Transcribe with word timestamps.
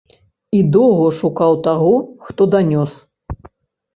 І 0.59 0.59
доўга 0.75 1.09
шукаў 1.19 1.53
таго, 1.67 1.91
хто 2.27 2.47
данёс. 2.57 2.91